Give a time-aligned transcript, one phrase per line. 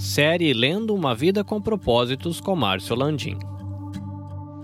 [0.00, 3.38] Série Lendo uma Vida com Propósitos com Márcio Landim.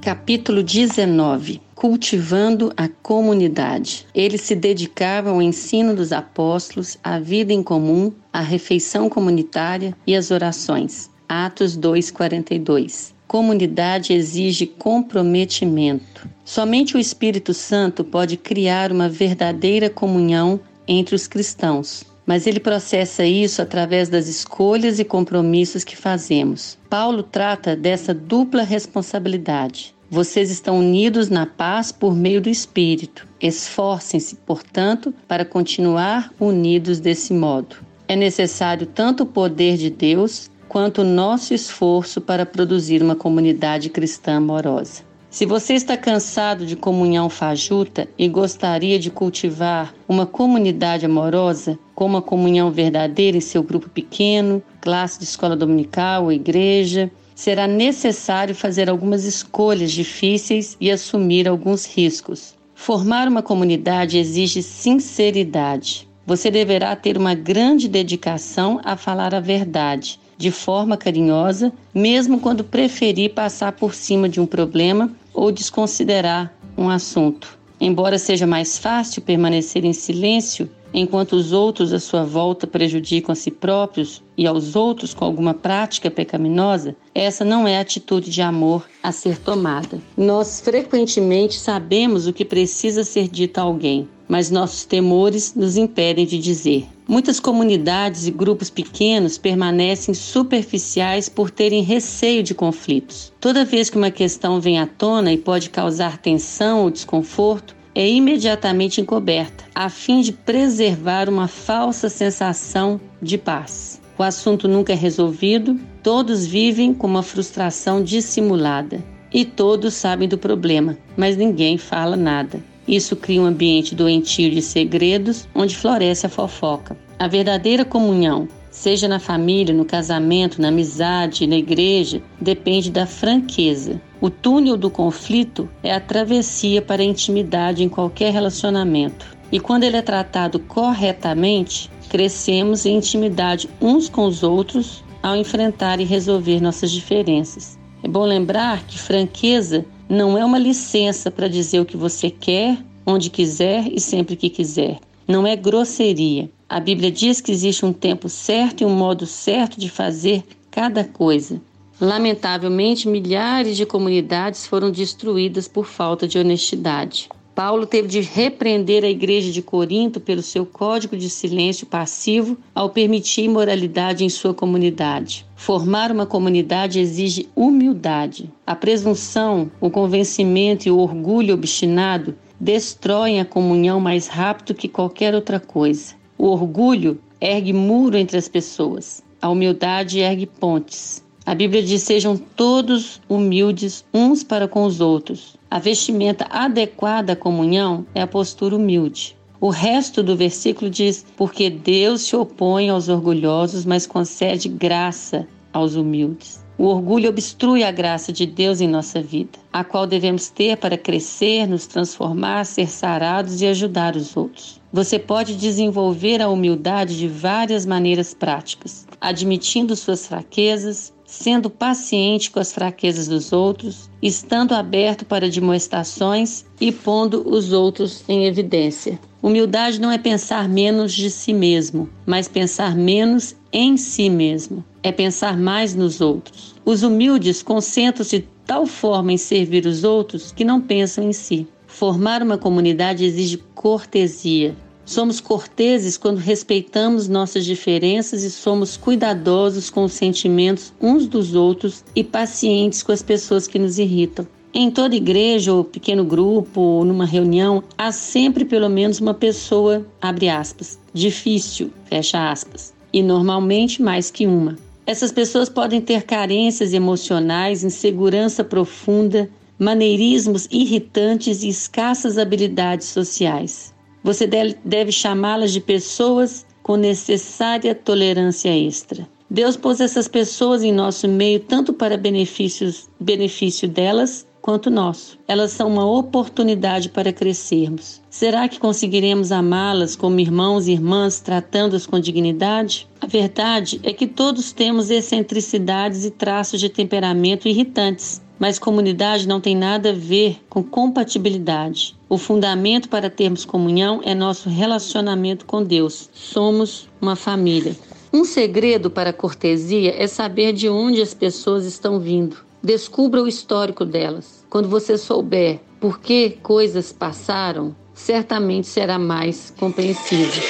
[0.00, 4.06] Capítulo 19 Cultivando a comunidade.
[4.14, 10.16] Eles se dedicavam ao ensino dos apóstolos, à vida em comum, à refeição comunitária e
[10.16, 11.10] às orações.
[11.28, 13.14] Atos 2:42.
[13.28, 16.26] Comunidade exige comprometimento.
[16.46, 20.58] Somente o Espírito Santo pode criar uma verdadeira comunhão
[20.88, 26.76] entre os cristãos mas ele processa isso através das escolhas e compromissos que fazemos.
[26.90, 29.94] Paulo trata dessa dupla responsabilidade.
[30.10, 33.26] Vocês estão unidos na paz por meio do Espírito.
[33.40, 37.76] Esforcem-se, portanto, para continuar unidos desse modo.
[38.08, 43.88] É necessário tanto o poder de Deus quanto o nosso esforço para produzir uma comunidade
[43.88, 45.02] cristã amorosa.
[45.36, 52.06] Se você está cansado de comunhão fajuta e gostaria de cultivar uma comunidade amorosa, com
[52.06, 58.54] uma comunhão verdadeira em seu grupo pequeno, classe de escola dominical ou igreja, será necessário
[58.54, 62.54] fazer algumas escolhas difíceis e assumir alguns riscos.
[62.74, 66.08] Formar uma comunidade exige sinceridade.
[66.24, 72.62] Você deverá ter uma grande dedicação a falar a verdade de forma carinhosa, mesmo quando
[72.62, 77.58] preferir passar por cima de um problema ou desconsiderar um assunto.
[77.78, 83.36] Embora seja mais fácil permanecer em silêncio enquanto os outros à sua volta prejudicam a
[83.36, 88.40] si próprios e aos outros com alguma prática pecaminosa, essa não é a atitude de
[88.40, 90.00] amor a ser tomada.
[90.16, 96.26] Nós frequentemente sabemos o que precisa ser dito a alguém, mas nossos temores nos impedem
[96.26, 96.86] de dizer.
[97.08, 103.32] Muitas comunidades e grupos pequenos permanecem superficiais por terem receio de conflitos.
[103.40, 108.06] Toda vez que uma questão vem à tona e pode causar tensão ou desconforto, é
[108.06, 114.02] imediatamente encoberta, a fim de preservar uma falsa sensação de paz.
[114.18, 119.02] O assunto nunca é resolvido, todos vivem com uma frustração dissimulada.
[119.32, 122.62] E todos sabem do problema, mas ninguém fala nada.
[122.86, 126.96] Isso cria um ambiente doentio de segredos onde floresce a fofoca.
[127.18, 134.00] A verdadeira comunhão, seja na família, no casamento, na amizade, na igreja, depende da franqueza.
[134.20, 139.36] O túnel do conflito é a travessia para a intimidade em qualquer relacionamento.
[139.50, 146.00] E quando ele é tratado corretamente, crescemos em intimidade uns com os outros ao enfrentar
[146.00, 147.78] e resolver nossas diferenças.
[148.02, 152.78] É bom lembrar que franqueza não é uma licença para dizer o que você quer,
[153.04, 154.98] onde quiser e sempre que quiser.
[155.26, 156.48] Não é grosseria.
[156.68, 161.04] A Bíblia diz que existe um tempo certo e um modo certo de fazer cada
[161.04, 161.60] coisa.
[162.00, 167.28] Lamentavelmente, milhares de comunidades foram destruídas por falta de honestidade.
[167.56, 172.90] Paulo teve de repreender a igreja de Corinto pelo seu código de silêncio passivo ao
[172.90, 175.46] permitir imoralidade em sua comunidade.
[175.56, 178.52] Formar uma comunidade exige humildade.
[178.66, 185.34] A presunção, o convencimento e o orgulho obstinado destroem a comunhão mais rápido que qualquer
[185.34, 186.14] outra coisa.
[186.36, 189.24] O orgulho ergue muro entre as pessoas.
[189.40, 191.24] A humildade ergue pontes.
[191.46, 195.56] A Bíblia diz: sejam todos humildes uns para com os outros.
[195.70, 199.36] A vestimenta adequada à comunhão é a postura humilde.
[199.60, 205.94] O resto do versículo diz: Porque Deus se opõe aos orgulhosos, mas concede graça aos
[205.94, 206.66] humildes.
[206.76, 210.98] O orgulho obstrui a graça de Deus em nossa vida, a qual devemos ter para
[210.98, 214.78] crescer, nos transformar, ser sarados e ajudar os outros.
[214.92, 222.60] Você pode desenvolver a humildade de várias maneiras práticas, admitindo suas fraquezas, sendo paciente com
[222.60, 229.18] as fraquezas dos outros, estando aberto para demonstrações e pondo os outros em evidência.
[229.42, 234.84] Humildade não é pensar menos de si mesmo, mas pensar menos em si mesmo.
[235.02, 236.74] É pensar mais nos outros.
[236.84, 241.66] Os humildes concentram-se de tal forma em servir os outros que não pensam em si.
[241.86, 244.74] Formar uma comunidade exige cortesia,
[245.06, 252.04] Somos corteses quando respeitamos nossas diferenças e somos cuidadosos com os sentimentos uns dos outros
[252.14, 254.44] e pacientes com as pessoas que nos irritam.
[254.74, 260.04] Em toda igreja ou pequeno grupo ou numa reunião, há sempre pelo menos uma pessoa,
[260.20, 264.76] abre aspas, difícil, fecha aspas, e normalmente mais que uma.
[265.06, 269.48] Essas pessoas podem ter carências emocionais, insegurança profunda,
[269.78, 273.94] maneirismos irritantes e escassas habilidades sociais.
[274.26, 274.44] Você
[274.84, 279.24] deve chamá-las de pessoas com necessária tolerância extra.
[279.48, 285.38] Deus pôs essas pessoas em nosso meio tanto para benefícios, benefício delas quanto nosso.
[285.46, 288.20] Elas são uma oportunidade para crescermos.
[288.28, 293.06] Será que conseguiremos amá-las como irmãos e irmãs, tratando-as com dignidade?
[293.20, 298.42] A verdade é que todos temos excentricidades e traços de temperamento irritantes.
[298.58, 302.16] Mas comunidade não tem nada a ver com compatibilidade.
[302.28, 306.30] O fundamento para termos comunhão é nosso relacionamento com Deus.
[306.32, 307.94] Somos uma família.
[308.32, 312.56] Um segredo para a cortesia é saber de onde as pessoas estão vindo.
[312.82, 314.64] Descubra o histórico delas.
[314.70, 320.62] Quando você souber por que coisas passaram, certamente será mais compreensível.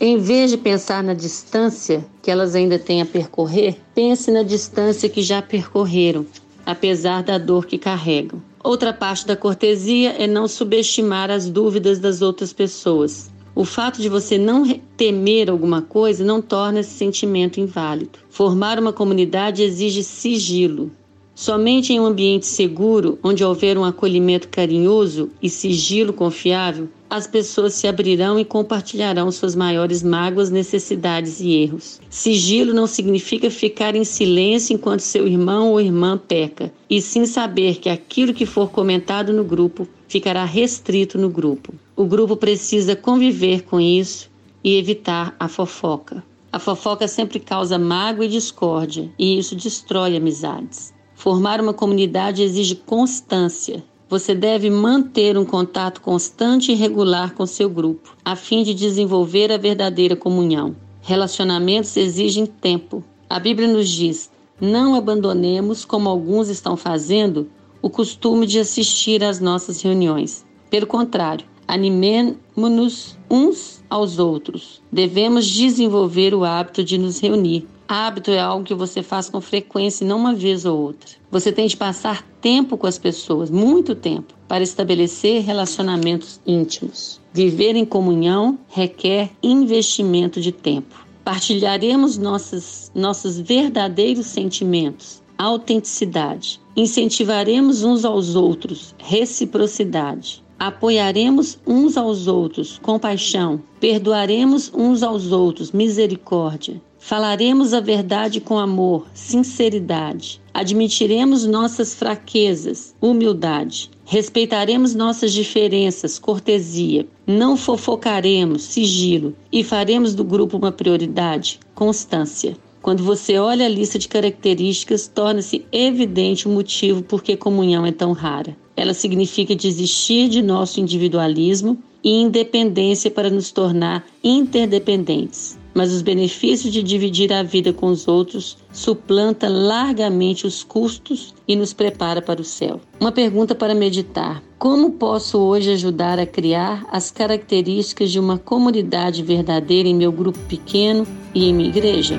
[0.00, 5.08] Em vez de pensar na distância que elas ainda têm a percorrer, pense na distância
[5.08, 6.24] que já percorreram
[6.68, 8.42] apesar da dor que carregam.
[8.62, 13.30] Outra parte da cortesia é não subestimar as dúvidas das outras pessoas.
[13.54, 18.18] O fato de você não temer alguma coisa não torna esse sentimento inválido.
[18.28, 20.90] Formar uma comunidade exige sigilo.
[21.40, 27.74] Somente em um ambiente seguro, onde houver um acolhimento carinhoso e sigilo confiável, as pessoas
[27.74, 32.00] se abrirão e compartilharão suas maiores mágoas, necessidades e erros.
[32.10, 37.76] Sigilo não significa ficar em silêncio enquanto seu irmão ou irmã peca, e sim saber
[37.76, 41.72] que aquilo que for comentado no grupo ficará restrito no grupo.
[41.94, 44.28] O grupo precisa conviver com isso
[44.64, 46.20] e evitar a fofoca.
[46.50, 50.97] A fofoca sempre causa mágoa e discórdia, e isso destrói amizades.
[51.18, 57.68] Formar uma comunidade exige constância, você deve manter um contato constante e regular com seu
[57.68, 60.76] grupo, a fim de desenvolver a verdadeira comunhão.
[61.02, 63.02] Relacionamentos exigem tempo.
[63.28, 64.30] A Bíblia nos diz:
[64.60, 67.48] não abandonemos, como alguns estão fazendo,
[67.82, 70.46] o costume de assistir às nossas reuniões.
[70.70, 74.80] Pelo contrário, animemos-nos uns aos outros.
[74.92, 80.06] Devemos desenvolver o hábito de nos reunir, Hábito é algo que você faz com frequência
[80.06, 81.08] não uma vez ou outra.
[81.30, 87.18] Você tem de passar tempo com as pessoas, muito tempo, para estabelecer relacionamentos íntimos.
[87.32, 91.06] Viver em comunhão requer investimento de tempo.
[91.24, 96.60] Partilharemos nossas, nossos verdadeiros sentimentos, autenticidade.
[96.76, 100.44] Incentivaremos uns aos outros, reciprocidade.
[100.58, 103.62] Apoiaremos uns aos outros, compaixão.
[103.78, 106.82] Perdoaremos uns aos outros, misericórdia.
[106.98, 110.40] Falaremos a verdade com amor, sinceridade.
[110.52, 113.88] Admitiremos nossas fraquezas, humildade.
[114.04, 117.06] Respeitaremos nossas diferenças, cortesia.
[117.24, 119.36] Não fofocaremos, sigilo.
[119.52, 122.56] E faremos do grupo uma prioridade, constância.
[122.82, 127.92] Quando você olha a lista de características, torna-se evidente o motivo por que comunhão é
[127.92, 128.56] tão rara.
[128.76, 136.72] Ela significa desistir de nosso individualismo e independência para nos tornar interdependentes mas os benefícios
[136.72, 142.40] de dividir a vida com os outros suplanta largamente os custos e nos prepara para
[142.40, 142.80] o céu.
[142.98, 149.22] Uma pergunta para meditar: como posso hoje ajudar a criar as características de uma comunidade
[149.22, 152.18] verdadeira em meu grupo pequeno e em minha igreja?